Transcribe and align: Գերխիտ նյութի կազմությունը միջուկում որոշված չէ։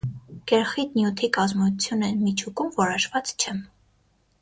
Գերխիտ 0.51 0.95
նյութի 0.99 1.29
կազմությունը 1.37 2.09
միջուկում 2.25 2.73
որոշված 2.83 3.35
չէ։ 3.37 3.55